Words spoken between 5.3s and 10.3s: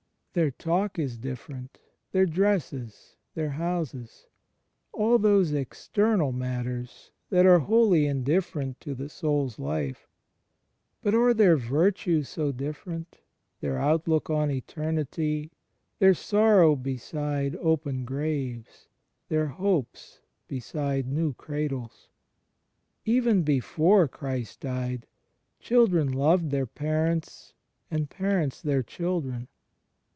external matters that are wholly indifferent to the soul's life.